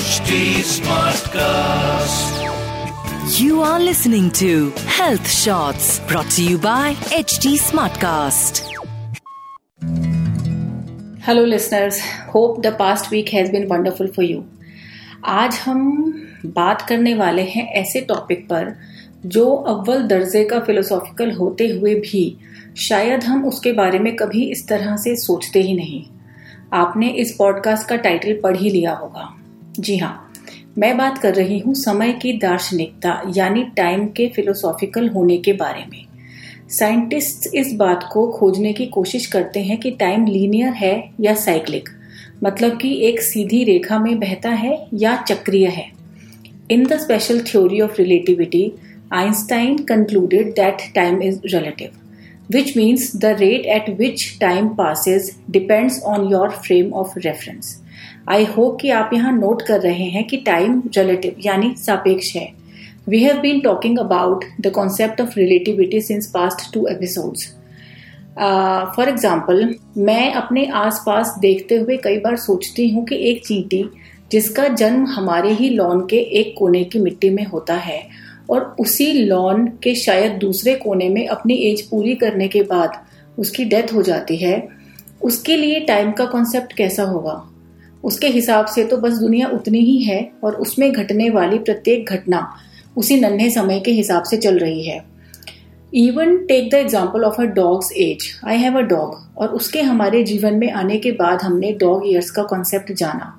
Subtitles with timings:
[0.00, 2.36] HD Smartcast.
[3.38, 8.60] You are listening to Health Shots brought to you by HT Smartcast.
[11.26, 12.00] Hello listeners
[12.34, 14.42] hope the past week has been wonderful for you
[15.32, 15.82] आज हम
[16.46, 18.72] बात करने वाले हैं ऐसे topic पर
[19.26, 19.44] जो
[19.74, 22.22] अव्वल दर्जे का फिलोसॉफिकल होते हुए भी
[22.86, 26.02] शायद हम उसके बारे में कभी इस तरह से सोचते ही नहीं
[26.74, 29.39] आपने इस पॉडकास्ट का टाइटल पढ़ ही लिया होगा
[29.80, 30.32] जी हाँ
[30.78, 35.84] मैं बात कर रही हूँ समय की दार्शनिकता, यानी टाइम के फिलोसॉफिकल होने के बारे
[35.90, 36.04] में
[36.68, 41.88] साइंटिस्ट इस बात को खोजने की कोशिश करते हैं कि टाइम लीनियर है या साइक्लिक
[42.42, 45.90] मतलब कि एक सीधी रेखा में बहता है या चक्रीय है
[46.70, 48.72] in the special theory of relativity
[49.12, 51.88] Einstein concluded that time is relative
[52.52, 57.80] which means the rate at which time passes depends on your frame of reference.
[58.28, 62.48] I hope कि आप यहाँ नोट कर रहे हैं कि टाइम रिलेटिव यानी सापेक्ष है।
[63.08, 67.46] We have been talking about the concept of relativity since past two episodes
[68.96, 73.84] for example मैं अपने आसपास देखते हुए कई बार सोचती हूँ कि एक चींटी
[74.32, 78.02] जिसका जन्म हमारे ही लॉन के एक कोने की मिट्टी में होता है
[78.50, 82.92] और उसी लॉन के शायद दूसरे कोने में अपनी एज पूरी करने के बाद
[83.38, 84.68] उसकी डेथ हो जाती है,
[85.22, 87.49] उसके लिए टाइम का कॉन्सेप्ट कैसा होगा?
[88.04, 92.46] उसके हिसाब से तो बस दुनिया उतनी ही है और उसमें घटने वाली प्रत्येक घटना
[92.96, 95.02] उसी नन्हे समय के हिसाब से चल रही है।
[95.92, 100.22] Even take the example of a dogs as I have a dog और उसके हमारे
[100.24, 103.36] जीवन में आने के बाद हमने डॉग ईयर्स का कॉन्सेप्ट जाना।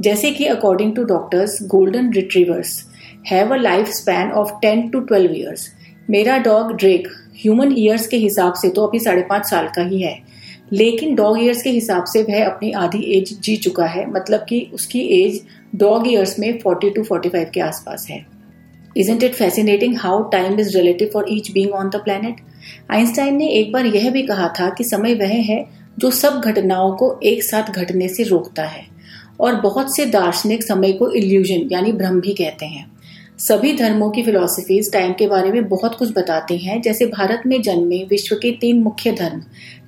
[0.00, 2.78] जैसे कि according to doctors golden retrievers
[3.26, 5.68] have a life span of ten to twelve years
[6.10, 10.00] मेरा डॉग ड्रेक ह्यूमन ईयर्स के हिसाब से तो अभी साढ़े पाँच साल का ही
[10.02, 10.18] है।
[10.72, 14.60] लेकिन डॉग ईयर्स के हिसाब से वह अपनी आधी एज जी चुका है मतलब कि
[14.74, 15.40] उसकी एज
[15.74, 18.24] डॉग ईयर्स में फोर्टी टू फोर्टी फाइव के आसपास है।
[18.96, 22.40] Isn't it fascinating how time is relative for each being on the planet
[22.90, 25.64] Einstein ने एक बार यह भी कहा था कि समय वह है
[25.98, 28.82] जो सब घटनाओं को एक साथ घटने से रोकता है,
[29.40, 32.86] और बहुत से दार्शनिक समय को इल्यूजन यानी भ्रम भी कहते हैं।
[33.38, 37.60] सभी धर्मों की फिलोसफीज टाइम के बारे में बहुत कुछ बताती हैं। जैसे भारत में
[37.62, 39.42] जन्मे विश्व के तीन मुख्य धर्म,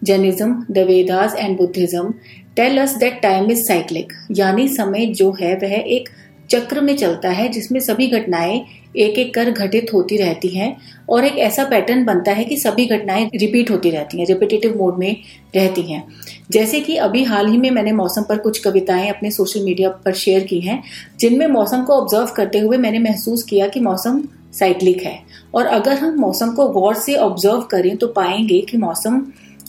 [0.04, 2.12] Jainism the Vedas and Buddhism
[2.56, 6.08] tell us that time is cyclic यानी समय जो है वह एक
[6.50, 8.64] चक्र में चलता है जिसमें सभी घटनाएँ
[8.96, 10.76] एक एक कर घटित होती रहती हैं
[11.08, 14.98] और एक ऐसा पैटर्न बनता है कि सभी घटनाएँ रिपीट होती रहती हैं रिपीटेटिव मोड
[14.98, 15.16] में
[15.56, 16.02] रहती हैं।
[16.50, 20.12] जैसे कि अभी हाल ही में मैंने मौसम पर कुछ कविताएँ अपने सोशल मीडिया पर
[20.14, 20.82] शेयर की हैं,
[21.20, 25.18] जिनमें मौसम को ऑब्ज़र्व करते हुए मैंने महसूस किया कि मौसम साइक्लिक है।
[25.54, 29.24] और अगर हम मौसम को गौर से ऑब्ज़र्व करें तो पाएँगे कि मौसम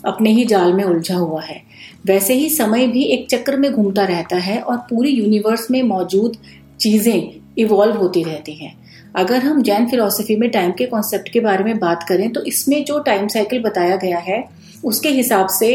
[0.06, 1.62] अपने ही जाल में उलझा हुआ है।
[2.06, 6.38] वैसे ही समय भी एक चक्र में घूमता रहता है और पूरी यूनिवर्स में मौजूद
[6.80, 8.76] चीज़ें इवॉल्व होती रहती हैं।
[9.16, 12.84] अगर हम जैन फिलोसफी में टाइम के कॉन्सेप्ट के बारे में बात करें तो इसमें
[12.86, 14.44] जो टाइम साइकिल बताया गया है,
[14.84, 15.70] उसके हिसाब से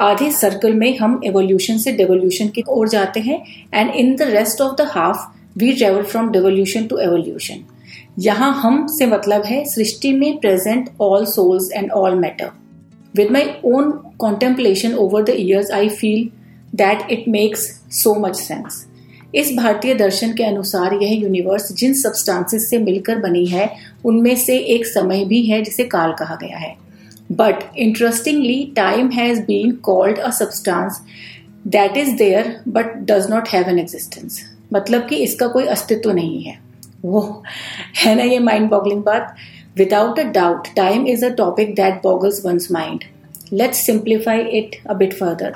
[0.00, 3.42] आधे सर्कल में हम एवोल्यूशन से डेवोल्यूशन की ओर जाते हैं
[3.74, 5.26] and in the rest of the half
[5.58, 7.64] we travel from devolution to evolution
[8.20, 12.50] यहाँ हम से मतलब है सृष्टि में present all souls and all matter
[13.14, 16.28] with my own contemplation over the years I feel
[16.76, 17.68] that it makes
[18.02, 18.84] so much sense
[19.34, 23.68] इस भारतीय दर्शन के अनुसार यह यूनिवर्स जिन सब्सटेंसेस से मिलकर बनी है,
[24.04, 26.74] उनमें से एक समय भी है जिसे काल कहा गया है।
[27.32, 31.00] But interestingly time has been called a substance
[31.66, 34.40] that is there but does not have an existence
[34.72, 36.58] मतलब कि इसका कोई अस्तित्व नहीं है।
[37.04, 37.42] वो,
[37.96, 39.34] है ना ये माइंड बॉगलिंग बात?
[39.76, 43.04] Without a doubt time is a topic that boggles one's mind
[43.52, 45.54] let's simplify it a bit further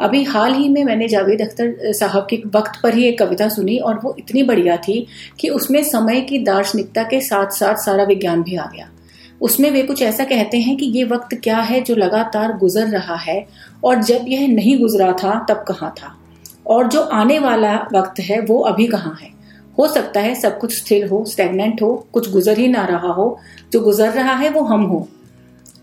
[0.00, 3.76] अभी हाल ही में मैंने जावेद अख्तर साहब के वक्त पर ही एक कविता सुनी
[3.76, 5.06] और वो इतनी बढ़िया थी
[5.40, 8.90] कि उसमें समय की दार्शनिकता के साथ साथ सारा विज्ञान भी आ गया।
[9.40, 13.16] उसमें वे कुछ ऐसा कहते हैं कि ये वक्त क्या है जो लगातार गुजर रहा
[13.16, 13.46] है
[13.84, 16.16] और जब यह नहीं गुजरा था, तब कहाँ था?
[16.66, 19.30] और जो आने वाला वक्त है, वो अभी कहाँ है?
[19.78, 23.38] हो सकता है सब कुछ स्थिर हो स्टेगनेंट हो, कुछ गुजर ही ना रहा हो।
[23.72, 25.08] जो गुजर रहा है, वो हम हो।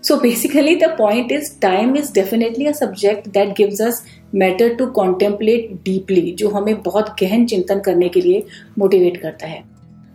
[0.06, 3.96] So basically, the point is time is definitely a subject that gives us
[4.32, 8.44] matter to contemplate deeply, जो हमें बहुत गहन चिंतन करने के लिए
[8.78, 9.62] मोटिवेट करता है।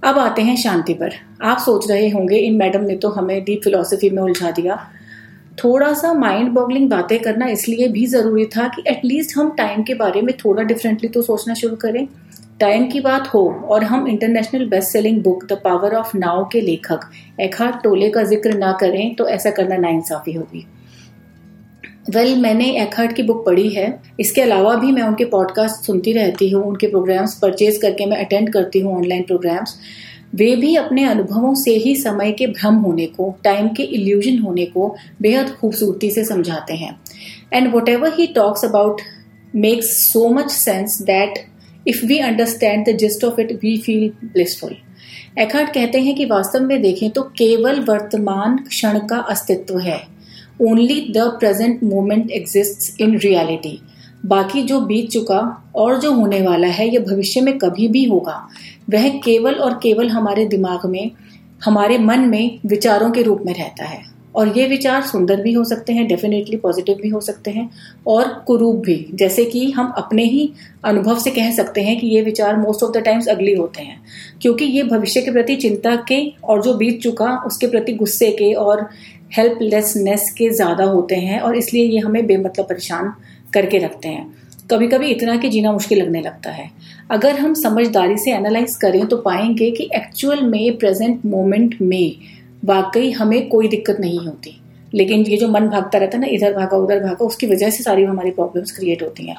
[0.03, 3.61] अब आते हैं शांति पर। आप सोच रहे होंगे इन मैडम ने तो हमें डीप
[3.63, 4.79] फिलोसफी में उलझा दिया।
[5.63, 9.93] थोड़ा सा माइंड बॉगलिंग बातें करना इसलिए भी ज़रूरी था कि एटलीस्ट हम टाइम के
[9.93, 12.07] बारे में थोड़ा डिफरेंटली तो सोचना शुरू करें।
[12.61, 16.61] टाइम की बात हो और हम international best selling book the power of now के
[16.61, 17.09] लेखक
[17.39, 20.65] एखा टोले का ज़िक्र ना करें तो ऐसा करना नाइंसाफी होगी।
[22.09, 23.87] वेल well, मैंने एखर्ट की बुक पढ़ी है।
[24.19, 28.51] इसके अलावा भी मैं उनके पॉडकास्ट सुनती रहती हूँ उनके प्रोग्राम्स परचेज करके मैं अटेंड
[28.53, 29.77] करती हूँ ऑनलाइन प्रोग्राम्स।
[30.35, 34.65] वे भी अपने अनुभवों से ही समय के भ्रम होने को टाइम के इल्यूजन होने
[34.65, 36.99] को बेहद खूबसूरती से समझाते हैं।
[37.53, 39.01] And whatever he talks about
[39.55, 41.45] makes so much sense that
[41.87, 44.75] if we understand the gist of it we feel blissful
[45.39, 50.01] Eckhart कहते हैं कि वास्तव में देखें तो केवल वर्तमान क्षण का अस्तित्व है।
[50.61, 53.81] Only the present moment exist in reality
[54.25, 58.47] बाकी जो बीत चुका और जो होने वाला है, यह भविष्य में कभी भी होगा।
[58.89, 61.11] वह केवल और केवल हमारे दिमाग में,
[61.65, 64.01] हमारे मन में विचारों के रूप में रहता है।
[64.35, 67.69] और ये विचार सुंदर भी हो सकते हैं डेफिनेटली पॉजिटिव भी हो सकते हैं,
[68.07, 70.51] और कुरूप भी। जैसे कि हम अपने ही
[70.85, 74.01] अनुभव से कह सकते हैं कि ये विचार मोस्ट ऑफ़ द टाइम्स अगली होते हैं।
[74.41, 78.53] क्योंकि ये भविष्य के प्रति चिंता के और जो बीत चुका, उसके प्रति गुस्से के
[78.55, 78.87] और
[79.37, 83.13] हेल्पलेसनेस के ज़्यादा होते हैं और इसलिए ये हमें बेमतलब परेशान
[83.53, 84.29] करके रखते हैं।
[84.71, 86.69] कभी कभी इतना कि जीना मुश्किल लगने लगता है।
[87.11, 92.15] अगर हम समझदारी से एनालाइज करें तो पाएँगे कि एक्चुअल में प्रेजेंट मोमेंट में
[92.65, 94.61] वाकई हमें कोई दिक्कत नहीं होती।
[94.93, 97.83] लेकिन ये जो मन भागता रहता है ना, इधर भागा, उधर भागा, उसकी वजह से
[97.83, 99.37] सारी हमारी प्रॉब्लम्स क्रिएट होती हैं।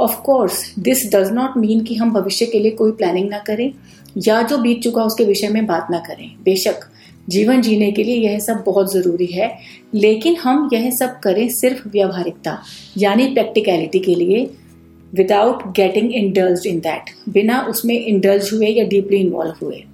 [0.00, 3.72] Of course this does not mean कि हम भविष्य के लिए कोई प्लानिंग ना करें,
[4.18, 6.80] या जो बीत चुका उसके विषय में बात ना करें। बेशक,
[7.28, 9.58] जीवन जीने के लिए यह सब बहुत ज़रूरी है,
[9.94, 12.58] लेकिन हम यह सब करें सिर्फ़ व्यवहारिकता,
[12.98, 14.50] यानी प्रैक्टिकलिटी के लिए
[15.14, 19.84] without getting indulge in that बिना उसमें इंडल्ज हुए या डीपली इन्वॉल्व हुए।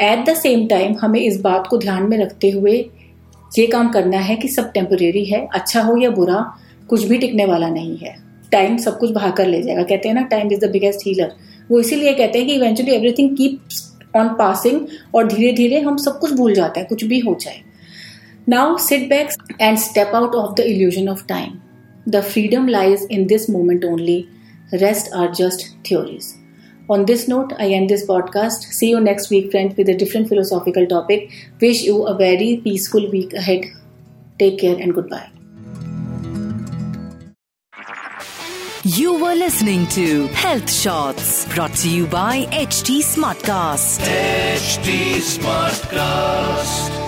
[0.00, 2.72] एट द सेम टाइम हमें इस बात को ध्यान में रखते हुए
[3.58, 6.40] ये काम करना है कि सब टेम्परेरी है अच्छा हो या बुरा,
[6.88, 8.14] कुछ भी टिकने वाला नहीं है।
[8.52, 11.32] टाइम सब कुछ बहा कर ले जाएगा। कहते हैं ना time is the biggest healer
[11.70, 13.82] वो इसीलिए कहते हैं कि eventually everything keeps
[14.16, 17.60] on passing और धीरे धीरे हम सब कुछ भूल जाते हैं, कुछ भी हो जाए।
[18.48, 19.30] Now sit back
[19.60, 21.58] and step out of the illusion of time
[22.08, 24.24] the freedom lies in this moment only
[24.74, 26.34] rest are just theories
[26.90, 28.64] On this note, I end this podcast.
[28.78, 31.30] See you next week, friend, with a different philosophical topic.
[31.60, 33.66] Wish you a very peaceful week ahead.
[34.40, 35.30] Take care and goodbye.
[38.82, 44.00] You were listening to Health Shots brought to you by HT Smartcast.
[44.00, 46.99] HT Smartcast.